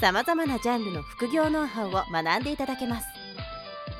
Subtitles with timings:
[0.00, 3.08] さまざまなジャンルの副業ノウハウを学んでいただけます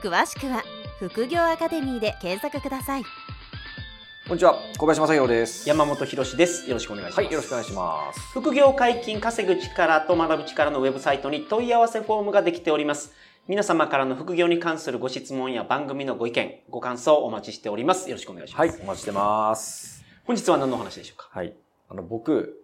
[0.00, 0.62] 詳しくは
[1.00, 13.12] 副業アカデミーで検索くださいこんにちは小林正弘です山本博ですよろしくお願いしますはいよろしくお願いします副業解禁稼ぐ力と学ぶ力のウェブサイトに問い合わせフォームができております
[13.48, 18.10] 皆様からの副業に関するご質問や番組のご意見、ご感想お待ちしております。
[18.10, 18.60] よろしくお願いします。
[18.60, 20.04] はい、お待ちしてます。
[20.26, 21.30] 本日は何の話でしょうか？
[21.32, 21.54] はい。
[21.88, 22.62] あの、僕、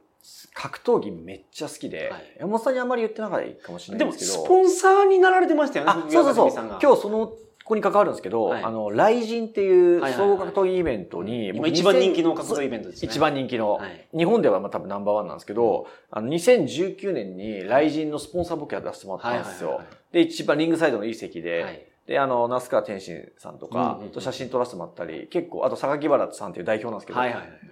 [0.55, 4.33] 格闘技めっちゃ好きで、はい、山本さんにあんまり言ってなかったかもしれないですけど。
[4.33, 5.93] でも、スポンサーになられてましたよね。
[5.93, 6.79] あ、そうそうそう。
[6.81, 7.33] 今日その
[7.65, 13.09] ここに関わるんですけど、はい、あの、雷神っていう総合格闘技イベントに、今一番人気の格闘技イベントですね。
[13.11, 19.81] 一番人気の、はい、日本ではまあ多分ナンバーワンなんですけど、あの、2019年に雷神のスポンサー僕やらせてもらったんですよ。
[20.13, 27.19] で、一番リングサイドのいい席で、はい、で、あの、那須川天心さんとか、と写真撮らせてもらったり、結構、あと、榊原さんっていう代表なんですけど、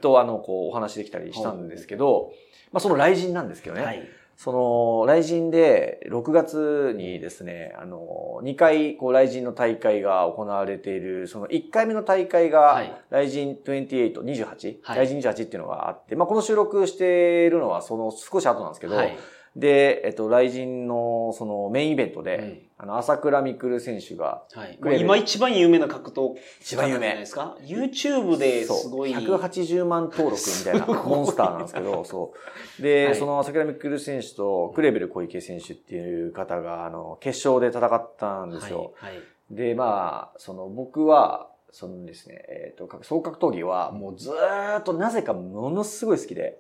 [0.01, 2.33] と、あの、こう、お話できたりしたんですけど、
[2.73, 3.83] まあ、その雷神なんですけどね。
[3.83, 4.09] はい。
[4.37, 19.17] その、雷神で、6月にですね、あの、2回、こう、雷神の大会が行われている、その1回目の大会が、雷神28、28、はい、雷神28っていうのがあって、まあ、この収録しているのは、その少し後なんですけど、はい
[19.55, 29.15] で、えっと、雷神のそのメインイベントで、うん、あの、朝倉未来選手が、はい、今一番有名な格闘一番有名ですか ?YouTube ですごい。
[29.15, 32.33] 180万登録みたいな モンスターなんですけど、そ
[32.79, 32.83] う。
[32.83, 38.95] で、はい、その朝倉未来選手とクレベル小池選手っていう方が、あの、決勝で戦ったんですよ。
[38.97, 46.59] はい、はい、で、まあ、その僕は、そのですね、えっ、ー、と、総格闘技はもうずっとなぜかものすごい好きで、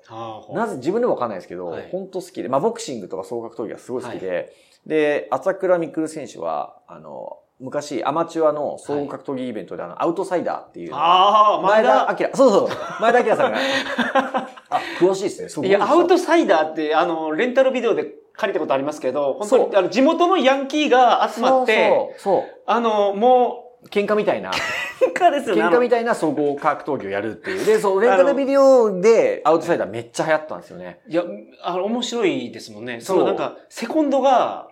[0.55, 4.53] なぜ自分でもわかんないですけど、はい、本当好きで、まあボクシングとか総格闘技はすごい好きで、はい、
[4.87, 10.95] で、朝倉未来選手は、あの、昔、アマチュアの総合格闘技イベントで、あの、アウトサイダーっていう。
[10.95, 12.37] ああ、前田明。
[12.37, 13.01] そうそう。
[13.01, 13.59] 前田明さんが。
[14.71, 15.69] あ、詳しいですね。
[15.69, 22.43] いや、アウトサイダーって、あの、レンタルビデオで借りたことありますけど、本当に、あの、地元のヤンキーが集まって、そうそう。
[22.67, 24.51] あの、もう、喧嘩みたいな。
[24.51, 25.63] 喧嘩ですよね。
[25.63, 27.67] 喧嘩みたいな総合格闘技をやるっていう。
[27.67, 31.01] で、そう、 レンタルビデオでアウトサイダーめっちゃ流行ったんですよね。
[31.09, 31.25] いや、
[31.63, 33.01] あの、面白いですもんね。
[33.01, 34.69] そのなんか、セコンドが、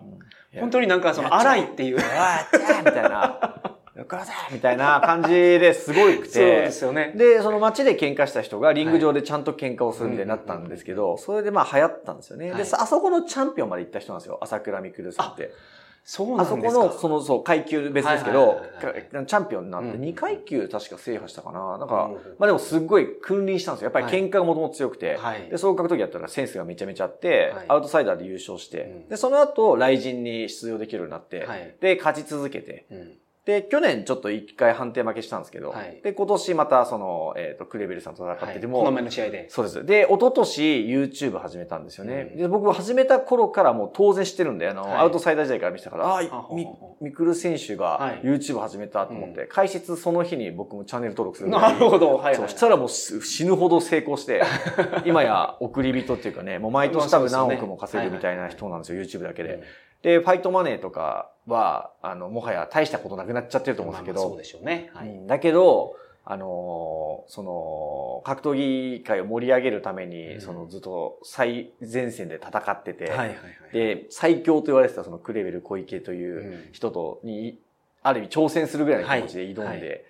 [0.59, 1.99] 本当になんかその、荒いっていう。
[1.99, 3.77] あっちゃみたいな。
[3.95, 6.33] よかぜみたいな感じですごいくて。
[6.33, 7.13] そうですよね。
[7.15, 12.51] で、その街で喧嘩した人がリング上でちゃんと喧嘩をするみたいになったんですけど、それでまあ流行ったんですよね。
[12.53, 14.39] で、あそこのチャンピオンまで行った人なんですよ。
[14.41, 15.51] 朝倉未来さんって。
[16.03, 16.67] そうなんですか？
[16.67, 18.61] あそこの、その、そう、階級別ですけど、
[19.25, 21.77] チャンピオンになって、2階級確か制覇したかな。
[21.77, 23.85] なんか、まあでもすっごい君臨したんですよ。
[23.85, 25.17] やっぱり喧嘩がもともと強くて、
[25.49, 31.45] で、総格闘技やったらセンスがめちゃめちゃあって、アウトサイダーで優勝して、で、その後、雷神に出場できるようになって、
[31.79, 32.85] で、勝ち続けて、
[33.51, 39.49] で、去年ちょっと一回判定負けしたんですけど、はい、で、今年またその、えっ、ー、と、クレベルさんと戦ってても、はい、この前の試合で。
[39.49, 39.85] そうです。
[39.85, 42.29] で、一昨年 YouTube 始めたんですよね。
[42.31, 46.65] うん、で、僕始めた頃からもう当然知ってるんで、あの、はい、アウトサイダー時代から見てたから、ああ、み、
[47.01, 52.15] みくる選手が YouTube 始めたと思って、開設その日に僕もチャンネル登録するなるほど。
[52.15, 54.41] はい、そうしたらもう死ぬほど成功して、
[55.03, 59.61] 今や送り人っていうかね、もう毎年多分何億も稼ぐみたいな人なんですよ、YouTube だけで。
[60.01, 64.29] で、ファイトマネーとかは、あの、もはや大したことなくなっちゃってると思うんですけど。
[64.29, 64.89] そうでしょうね。
[64.93, 73.37] はい、だけど、あのその、格闘技界を盛り上げるために、うん、そのずっと最前線で戦ってて、はいはいはい、
[73.73, 77.59] で、最強と言われてたそのクレベル小池という人とに、
[78.03, 80.01] ある意味挑戦するぐらいの気持ちで挑んで、はいはい、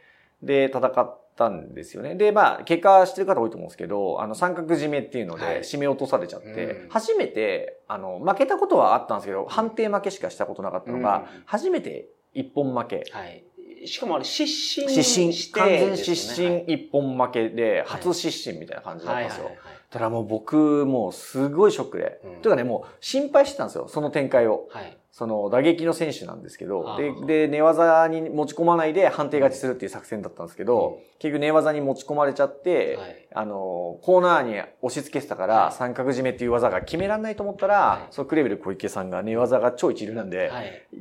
[0.44, 2.16] で、戦ったんですよね。
[2.16, 13.04] で、まあ、結果してる方多いと思うんですけど、あの、三角締めっていうので、締め落とされちゃって、はい初めて、あの、負けたことはあったんですけど、判定負けしかしたことなかったのが、初めて一本負け。
[13.12, 13.44] はい。
[13.86, 14.44] しかもあれ失
[14.82, 19.52] 神失神して、完全失神一本負けで、初失神みたいな感じだったんですよ。
[19.90, 22.22] だからもう僕、もうすごいショックで。
[22.42, 24.68] というかね、もう心配してたんですよ、その展開を。
[24.70, 24.98] はい。
[25.14, 40.50] その打撃の選手なんですけど、で、で、寝技に持ち込まないで判定勝ちするっていう作戦だったんですけど、結局寝技に持ち込まれちゃって、はい、あの、コーナーに押し付けてたから、三角締めっていう技が決められないと思ったら、はい、そのクレベル小池さんが寝技が超一流なんで、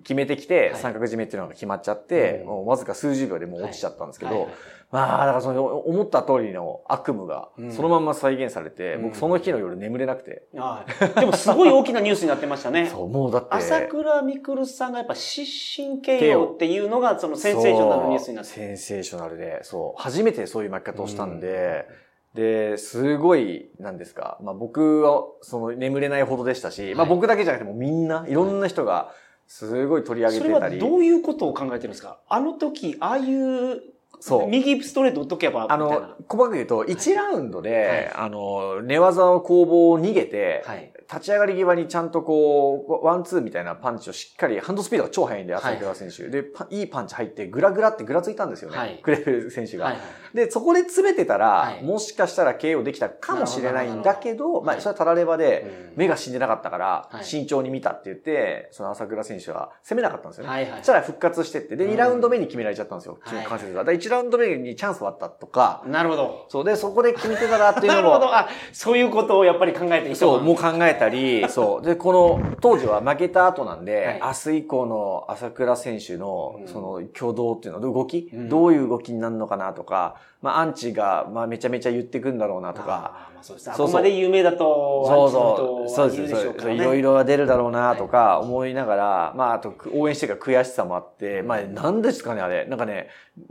[0.03, 4.49] 決めてきて、三角締めっていうのが決まっちゃって、もうわずか数十秒でもう落ちちゃったんですけど、
[4.91, 10.49] まあ、だからその、思った通りの悪夢が、そのまま再現されて、僕その日の夜眠れなくて。
[10.53, 12.87] でもすごい大きなニュースになってましたね。
[12.93, 13.49] そう、もうだって。
[13.51, 15.49] 朝倉未来さんがやっぱ失
[15.83, 18.51] 神慶応っていうのが、そのセンセーショナルニュースになって。
[18.51, 21.87] センセーショナルで、そう、初めてそういう巻き方をしたんで、
[22.35, 24.39] で、すごい、なんですか。
[24.43, 29.13] まあ僕は、その、眠れないほどでしたし、はい、まあ僕だけじゃなくてもみんな、いろんな人が、
[29.47, 30.55] すごい取り上げてたり。
[30.55, 32.19] それはどういうことを考えてるんですか？
[32.29, 33.83] あの時、ああいう
[34.19, 34.49] そう。
[34.49, 46.23] 右ストレート打っとけば、あの、細かく言うと、1ラウンドで、はい、あの、寝技の攻防を逃げて、はい、立ち上がり際にちゃんとこう、ワンツーみたいなパンチをしっかり、ハンドスピードが超速いんで、朝倉選手。
[46.23, 48.79] はい、で、いいパンチ入って、グラグラってぐらついたんですよね。
[48.79, 49.87] はい、クレベル選手が。
[49.87, 60.51] はいはい、で、そこで詰めてたら、もしかしたら KO できたかもしれないんだけど、まあ、それはたらればで、目が死んでなかったから、慎重に見たって言って、その朝倉選手は攻めなかったんですよね。
[60.51, 63.19] はいはい、そしたら復活してって、で、2ラウンド目に決められちゃったんですよ。
[63.27, 63.85] 中関節が。
[63.85, 65.83] 1ラウンド目にチャンスはあったとか。
[65.87, 66.47] なるほど。
[66.49, 68.11] そうで、そこで決めてたらっていうのも。
[68.11, 68.37] なるほど。
[68.37, 71.85] あ、そういうことをやっぱり考えていそう、もう考えたり、 そう。
[71.85, 83.29] で、この、当時は負けた後なんで、はい、明日以降の朝倉選手の、その、挙動っていうのは、動き、うん、どういう動きになるのかなとか、まあ、アンチが、まあ、めちゃめちゃ言ってくんだろうなとか。
[83.29, 83.71] あまあ、そうです。
[83.71, 85.89] あこまで有名だと、そうそう。
[85.89, 86.55] そうです。
[86.59, 92.65] そういろいろは出るだろうなとか思いながら、まあ、あと、応援してる悔しさもあって、まあ、なんですかね、あれ。
[92.65, 93.09] なんかね、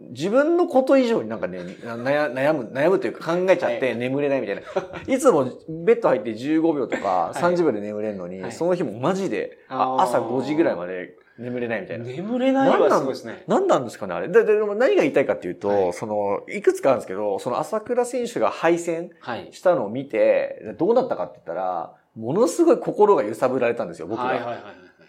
[0.09, 4.61] 自分のこと以上になんかね、悩む、悩むというか考えちゃって眠れないみたいな。
[5.13, 12.05] いつもベッド入って15秒とか30秒で眠れるのに、その日もマジで朝5時ぐらいまで眠れないみたいな。
[12.05, 13.43] 眠れないはすごいですね。
[13.47, 14.27] 何なんですかねあれ？
[14.27, 19.11] で、でも何が言いたいかっていうと、はい、その、いくつかあるんですけど、その朝倉選手が敗戦
[19.51, 24.25] したのを見て、どうなったかって言ったら、ものすごい心が揺さぶられたんですよ、僕が。
[24.25, 24.53] はいはいは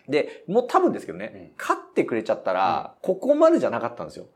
[0.09, 4.27] い、で、もう多分ですけどね、うん、勝ってくれちゃったら、ここまでじゃなかったんですよ。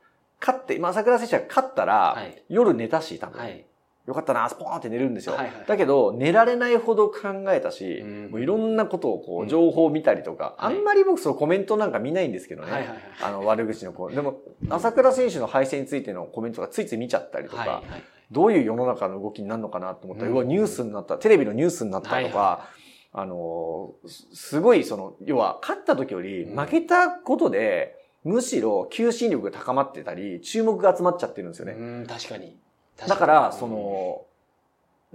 [0.41, 2.19] 勝って、今朝倉選手が勝ったら、
[2.49, 3.41] 夜寝たし、多分。
[3.41, 3.65] はい
[4.07, 5.35] よかったな、スポーンって寝るんですよ。
[5.35, 12.71] はいはい、だけど、寝られないほど考えたし、うん、もういろんなことをこう、情報を見たりとか、うん、あんまり僕そのコメントなんか見ないんですけどね。
[12.71, 14.11] はいはいはい、あの、悪口の子。
[14.11, 17.83] でも、朝倉選手の敗戦についてのコメントがついつい見ちゃったりとか、はいはい、
[18.31, 23.95] どういう世の中の動きになるのかなと思ったら、うん、ニュースになった、テレビのニュースになったとか、はいはい、あの、
[24.35, 31.73] すごいその、要は、勝った時より負けたことで、むしろ求心力が高まってたり、注目が集まっちゃってるんですよね。
[31.73, 32.59] うん、確かに。
[32.97, 34.23] だから、その、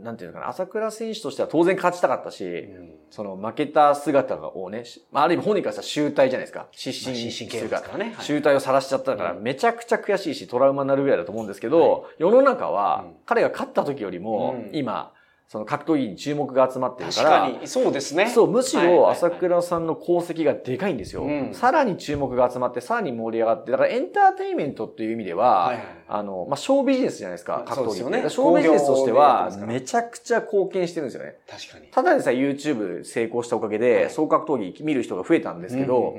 [0.04, 6.68] なんていうのかな、朝倉選手としては当然勝ちたかったし、うん、その負けた姿をね、まあ、ある意味本人からしたら集大じゃないですか。
[6.72, 8.16] 失神、すからね。
[8.20, 15.14] 集大を晒しちゃったから、めちゃくちゃ悔しいし、トラウマになるぐらいだと思うんですけど、はい、世の中は、彼が勝った時よりも、今、
[15.50, 17.30] その格闘技に注目が集まってるから。
[17.42, 18.30] 確かに、そうですね。
[18.30, 21.26] そう、むしろ朝倉さんの功績がでかいんですよ。
[21.54, 28.10] さらに注目が集まって、さらに盛り上がって、だからエンターテインメントっていう意味では、はいはい、あの、まあ、ショービジネスじゃないですか、格闘技って。
[28.22, 31.38] ね、ショービジネスとしては、めちゃくちゃ貢献してるんですよね。
[31.50, 31.88] 確かに。
[31.88, 36.16] ただでさえ YouTube 成功したおかげで、総格闘技見る人が増えたんですけど、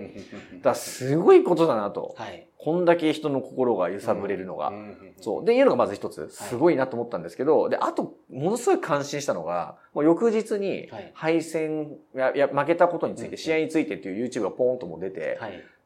[0.60, 2.16] だすごいことだなと。
[2.18, 4.70] はいこんだけ人の心が揺さぶれるのが。
[5.20, 5.44] そう。
[5.46, 15.38] で、いうのがまず一つ、すごいなと思ったんですけど、で、あと、ものすごい感心したのが、もう翌日に、敗戦、や、や、負けたことについて、試合についてっていう YouTube がポーンとも出て、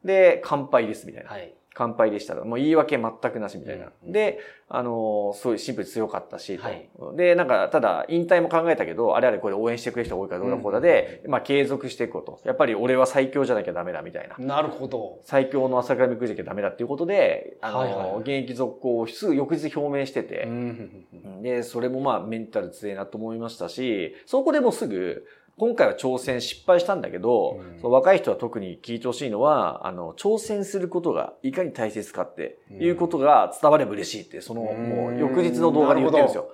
[0.03, 1.29] で、乾杯ですみたいな。
[1.77, 3.91] 乾杯でしたもう言い訳全くなしみたいな。
[4.05, 4.39] うん、で、
[4.69, 12.39] あの、すごいシンプル強かったし、はい、で、なんか、ただ、引退も考えたけど、あれあれこれ応援してくれる人多いからどうだこうだで、うん、まあ、継続していこうと。
[12.45, 14.37] やっぱり俺は最強じゃなきゃダメだみたいな。
[14.37, 15.19] なるほど。
[15.25, 25.25] 最強の朝倉未来じゃなきゃダメだっていうことで、あの、はいはい、現役続行をすぐ翌日表明してて、うん、で、それもまあ、メンタル強いなと思いましたし、そこでもすぐ、
[25.57, 36.49] 今回は挑戦失敗したんだけど、うん、その若い人は特に聞いてほしいのは、あの、挑戦することがいかに大切かっていうことが伝われば嬉しいって、その、もう翌日の動画で言ってるんですよ。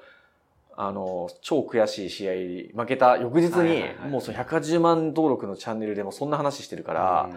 [0.77, 7.29] あの、超悔しい試合、負けた翌日に、もうその180万登録のチャンネルでもそんな話してるか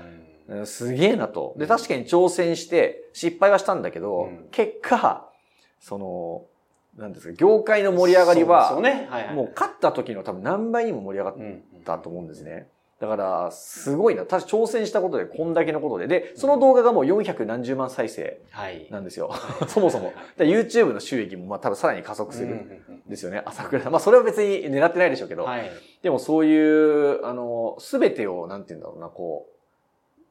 [0.48, 1.54] ら、すげえなと。
[1.56, 5.30] で、確かに挑戦して、失敗はしたんだけど、結果、
[5.80, 6.44] その、
[6.96, 11.34] なんですか、業界の盛り上がりは、ねはいはい、もう勝った時の多分何倍にも盛り上がっ
[11.84, 12.68] たと思うんですね。
[13.00, 14.24] だから、すごいな。
[14.24, 16.06] 確か挑戦したことでこんだけのことで。
[16.06, 18.40] で、その動画がもう400何十万再生
[18.90, 19.28] なんですよ。
[19.28, 20.12] はい、そもそも。
[20.38, 23.42] YouTube の収益もまあ多分さらに加速するんですよね。
[23.44, 23.90] 朝倉。
[23.90, 25.44] まあそれは別に狙ってないでしょうけど。
[25.44, 25.70] はい、
[26.02, 29.53] でもそういう、あの、すべてを、なんて言うんだろうな、こう、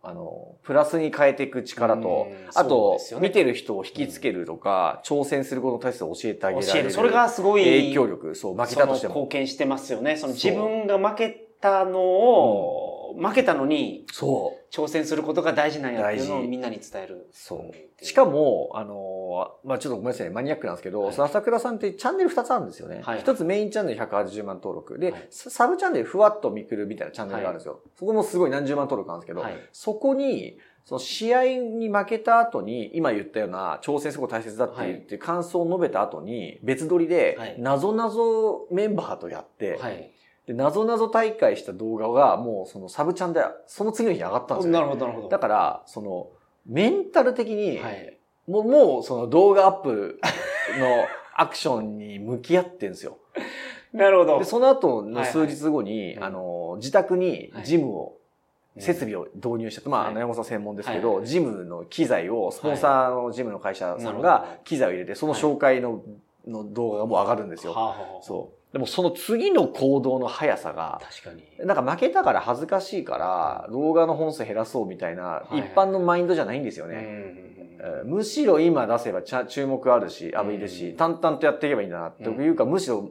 [0.05, 6.91] あの、プラスに変えていく力と、あと、ね、見てる人を引きつけるとか、うん、挑戦することの大切さを教えてあげられる。
[6.91, 9.13] それがすごい影響力、そう、負けたとしても。
[9.13, 10.17] 貢献してますよね。
[10.17, 14.73] その自分が負けたのを、うん、負けたのに、そう。
[14.73, 17.29] 挑戦することが大事なんやっていうのをみんなに伝える。
[17.31, 18.05] そう。
[18.05, 23.01] しかも、あの、まあちょっとごめんなさい、マニアックなんですけど、はい、朝倉さんってチャンネル2つあるんですよね。
[23.03, 24.97] はい、1つメインチャンネル180万登録。
[24.97, 27.81] で、はい、サブチャンネルふわっと見くるみたいなチャンネルがあるんですよ。
[27.97, 39.79] そこもすごい何十万登録なんですけど、そこに、その試合に負けた後に、今言ったような挑戦すごく大切だっていう,、って感想を述べた後に、別撮りで、なぞなぞメンバーとやって、
[40.47, 44.79] で、なぞなぞ大会した動画が、もうそのサブチャンで、その次の日上がったんですよ、ね。
[44.79, 45.29] なるほど、なるほど。
[45.29, 46.27] だから、その、
[46.65, 50.19] メンタル的に、はい、もう、もうその動画アップ
[50.79, 53.17] の アクションに向き合ってんですよ。
[53.93, 54.39] なるほど。
[54.39, 58.17] で、その後の数日後に、はいはい、あの、自宅にジムを、
[58.79, 59.87] 設備を導入した。
[59.87, 66.01] まあ、あの、山本さん専門ですけど、ジムの機材を、スポンサーのジムの会社さんが機材を入れて、その紹介の、
[66.47, 68.19] の動画がもう上がるんですよ。
[68.21, 68.62] そう。
[68.73, 71.67] でもその次の行動の速さが、確かに。
[71.67, 77.53] なんか負けたから恥ずかしいから、動画の本数減らそうみたいな、一般のマインドじゃないんですよね。
[78.05, 83.09] むしろ今出せば注目あるし、浴びるし、淡々とやっていけばいいんだなっていうか、むしろ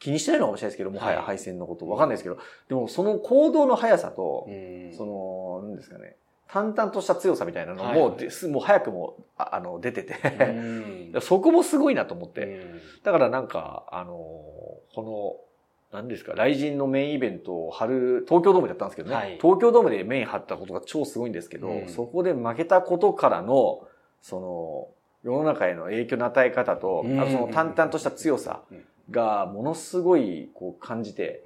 [0.00, 1.88] 気にしてないのかもしれないですけど、もはや配線のこと。
[1.88, 4.48] わかんないですけど、でもその行動の速さと、
[4.96, 6.16] その、なんですかね、
[6.48, 10.14] 淡々とした強さみたいなのも、はい、もう早くも、あの、出てて。
[11.20, 12.66] そこもすごいなと思って。
[13.02, 14.12] だからなんか、あの、
[14.94, 15.42] こ
[15.92, 23.86] の、何ですか、雷神のメインイベントを春、東京ドームでやったんですけどね、はい、東京ドームでメイン張ったことが超すごいんですけど、うん、そこで負けたことからの、
[24.20, 24.88] その、
[25.24, 28.62] 世の中への影響の与え方と、うん、あとその淡々とした強さ
[29.10, 31.42] がものすごいこう感じて、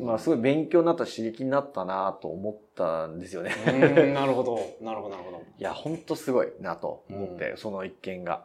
[0.00, 3.50] うん、まあすごい勉強になった刺激になったなと思ったんですよね。
[4.14, 4.58] なるほど。
[4.80, 5.42] なるほど、なるほど。
[5.58, 8.44] いや、ほんとすごいなと思って、その一件が。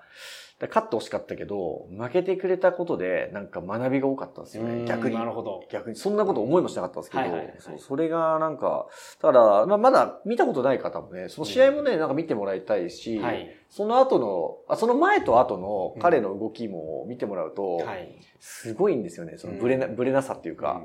[0.68, 4.84] 勝ってほしかったけど、負けてくれたことで、なんか学びが多かったんですよね。
[4.86, 5.16] 逆に。
[5.16, 5.64] なるほど。
[5.72, 5.96] 逆に。
[5.96, 7.24] そんなこと思いもしなかったんですけど、
[7.60, 8.88] そうそれがなんか、
[9.22, 17.80] ただ、まあ、まだ見たことない方もね、その試合もね、なんか見てもらいたいし、はい、その後のあ、その前と後の彼の動きも見てもらうと、
[18.42, 19.38] すごいんですよね。
[19.38, 20.82] そのブレな、ブレなさっていうか。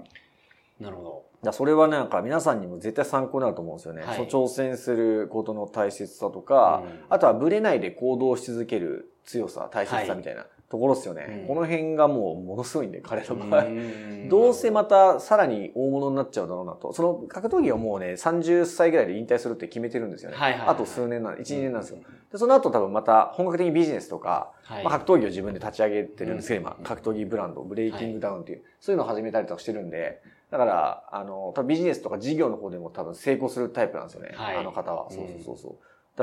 [0.80, 1.24] なるほど。
[1.42, 4.02] だそれはなんか皆さんにも絶対参考になると思うんですよね。
[4.02, 11.42] はい、挑戦することの大切さとか、うん、あとはブレないで行動し続ける強さ、大切さみたいなところですよね。
[11.42, 13.66] うん、この辺がもうものすごいんで、彼の場合。
[14.28, 16.92] どうせまたさらに大物になっちゃうだろうなと。
[16.92, 20.36] その格闘技はもうね、30歳ぐらいで引退するって決めてるんですよね。
[20.38, 21.98] あと数年なん、1、2年なんですよ。
[22.32, 34.32] で、その後多分また本格的にビジネスとか、はい、まあ、格闘技を自分で立ち上げてるんですけど、今、格闘技ブランド、ブレイキングダウンっていう、そういうのを始めたりとかしてるんで、だから、あの、多分ビジネスとか事業の方でも多分成功するタイプなんですよね。
[34.34, 35.10] はい、あの方は。
[35.10, 35.72] そうそうそうそう。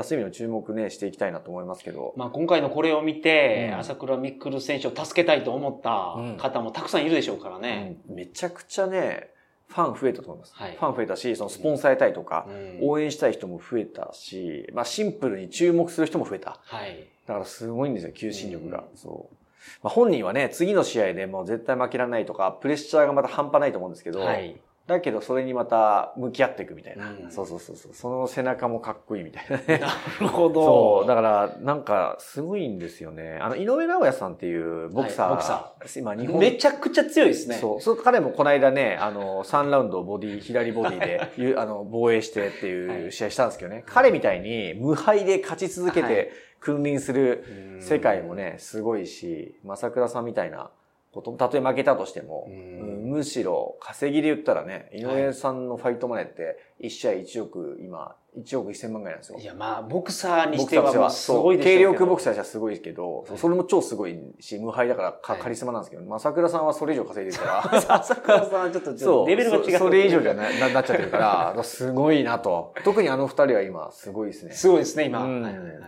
[0.00, 2.14] いう意味の注目ね、していきたいなと思いますけど。
[2.16, 7.98] まあ今回のこれを見て、うん、朝倉未来選手を助けたいと思った方もたくさんいるでしょうからね。
[8.08, 9.28] うん、めちゃくちゃね、
[9.68, 10.54] ファン増えたと思います。
[10.54, 16.58] はい、ファン増えたし、そのスポンサーやたいとか、うん、応援したい人も増えたし、まあシンプルに注目する人も増えた。
[16.62, 17.08] はい。
[17.26, 18.84] だからすごいんですよ、求心力が。
[18.94, 19.36] そう。
[19.82, 24.60] まあ本人はね、次の試合でもう絶対負けられないとか、プレッシャーがまた半端ないと思うんですけど、はい。
[24.86, 27.94] だけどそれにまた向き合っていくみたいな、うん、そうそうそうそう。
[27.94, 29.78] その背中もかっこいいみたいなね。
[29.78, 29.88] な
[30.20, 30.64] るほど。
[30.64, 31.08] そう。
[31.08, 33.38] だからなんかすごいんですよね。
[33.40, 36.00] あの井上尚弥さんっていうボクサー、はい、ボクサー。
[36.00, 36.40] 今日本。
[36.40, 37.56] めちゃくちゃ強いですね。
[37.56, 37.80] そう。
[37.80, 50.70] そう彼もこの間ねあの3ラウンドボディ左ボディで あの防衛してっていう試合したんですけどね、はい、彼みたいに無敗で勝ち続けて君臨する世界もねすごいし正倉さんみたいな
[51.12, 59.38] たとえ負けたとしても、むしろ稼ぎで言ったらね、井上さんのファイトマネーって、1試合1億、今、1億1000万ぐらいなんですよ。
[59.38, 67.80] いや、まあ、ボクサーにしてはすごいです軽量ボクサーじゃすごいけど、それも超すごいし、無敗だからカリスマなんですけど、まあ、桜さんはそれ以上稼いでるから。
[68.02, 69.78] 桜さんはちょっと、そうレベルが違う。
[69.78, 71.18] それ以上じゃな なっちゃってるか
[71.54, 72.72] ら、すごいなと。
[72.84, 74.52] 特にあの二人は今、すごいですね。
[74.52, 75.28] すごいですね、今。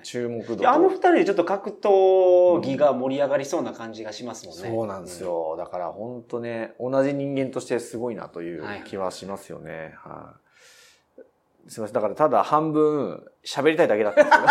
[0.02, 0.68] 注目度。
[0.68, 4.68] あの二人でちょっと格闘技が盛り上がりそうな感じがしますもんね。
[4.68, 5.56] そうなんですよ。
[5.56, 9.94] だから本当ね、同じ人間としてすごいなという気はしますよね。
[9.96, 10.43] はい
[11.68, 11.94] すみません。
[11.94, 14.46] だからただ半分喋りたいだけだったんですけ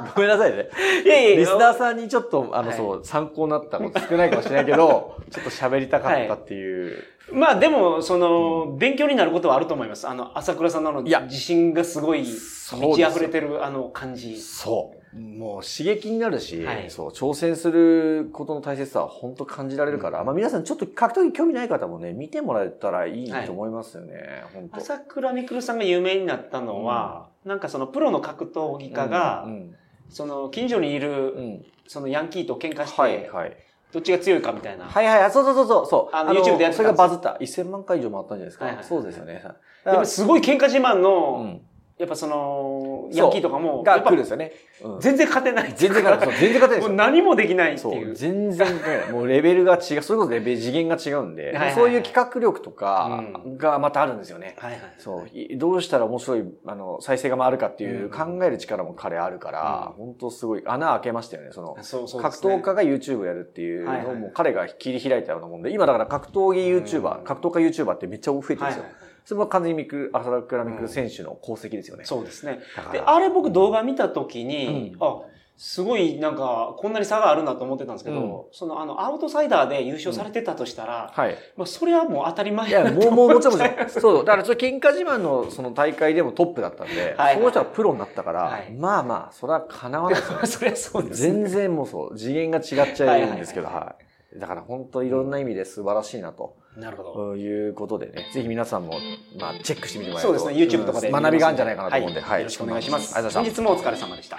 [0.00, 0.06] ど。
[0.14, 0.68] ごめんなさいね。
[1.04, 7.02] いやいやリスナーさんにちょっと、あの、そう、参考になったこと少ないかもしれないけど、ちょっと喋りたかったっていう。
[7.32, 10.08] まあでも、その、勉強になることはあると思います。
[10.08, 14.40] あの、朝倉さんの自信がすごい満ち溢れてるあの感じ。
[14.40, 14.95] そう。
[15.16, 24.14] もう刺激になるし、はい、そう、挑戦することの大切さは本当感じられるから、うん、まあ皆さんちょっと格闘技興味ない方もね、見てもらえたらいいと思いますよね、
[24.54, 29.74] はい、朝倉未来さんが有名になったのは、うん、なんかそのプロの格闘技家が、うんうん、
[30.10, 33.56] その近所にいる、そのヤンキーと喧嘩して、はいはい、
[33.92, 34.84] どっちが強いかみたいな。
[34.84, 36.14] はいはい、そうそうそうそう。
[36.16, 37.38] あの、YouTube でやってたそれがバズった。
[37.40, 38.64] 1000万回以上回ったんじゃないですか。
[38.66, 39.42] はいはい、そうですよね。
[39.84, 41.60] やっぱすごい喧嘩自慢の、
[41.98, 44.52] やっぱその、ヤンキーとかも、が来るんですよね。
[45.00, 45.72] 全然勝てない。
[45.74, 46.38] 全然勝てない。
[46.38, 46.88] 全然勝てない。
[46.88, 48.14] もう何もできないっていう。
[48.14, 48.68] 全然
[49.12, 49.80] もうレベルが違う。
[50.02, 53.22] それこそレベル、次元が違うんで、そういう企画力とか
[53.56, 54.56] がまたあるんですよね。
[54.58, 55.56] はいはい、そう。
[55.56, 61.52] どうしたら面白い、あの、再生が回るかっていう考える力も彼あるから、うん、本当すごい穴開けましたよね。
[61.52, 68.82] その、そうそう、ね、格闘家が YouTube やるっていうのも彼が切り開いたようなもんで、今だから格闘技 YouTuber、格闘家 YouTuber ってめっちゃ増えてるんですよ。
[68.82, 72.04] はいはいそれも完全にミク、朝倉未来選手の功績ですよね。
[72.04, 72.60] そうですね。
[72.92, 75.22] で、あれ僕動画見たときに、うん、あ、
[75.56, 81.36] すごいなんか、こんなに差があるなと思ってたんですけど、うん、そのあの、アウトサイダーで優勝されてたとしたら、うん、はい。
[81.56, 84.24] まあ、それはもう当たり前いや、もう、もう、もちろん、そう。
[84.24, 90.46] だから、それ喧嘩自慢のその大会でもトップだったんで、はい、その人はプロになったから、はい、まあまあ、それは叶わないですよ、ね。
[90.46, 94.05] それはそうです、ね、全然もうそう、次元が違っちゃうんですけど、はい、はい、
[94.38, 96.56] だから本当いろんな意味で素晴らしいなと。
[96.76, 97.36] なるほど。
[97.36, 98.98] いうことでね、ぜひ皆さんも、
[99.38, 100.38] まあ、チェックしてみてもらえると。
[100.38, 102.40] そうですね、YouTube とかで、学びがあるんじゃないかなと思うんで、はい。
[102.40, 103.14] よろしくお願いします。
[103.32, 104.38] 本日もお疲れ様でした。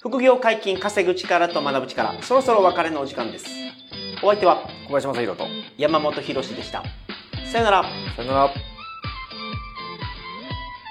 [0.00, 3.46] 副業解禁、稼ぐ力と学ぶ力、そろそろお別れのお時間です。
[4.22, 5.46] お相手は、小林正宏と
[5.78, 6.82] 山本博史でした。
[7.50, 7.84] さよなら。
[8.16, 8.50] さよなら。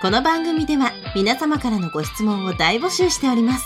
[0.01, 3.65] この番組では皆様からのご質問を大募集しております。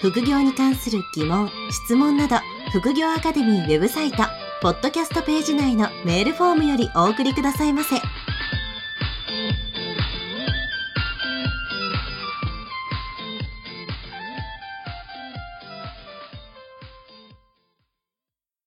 [0.00, 2.36] 副業に関する疑問、質問など、
[2.72, 4.18] 副業アカデミーウェブサイト、
[4.62, 7.96] ポッドキャストページ内のメールフォームよりお送りくださいませ。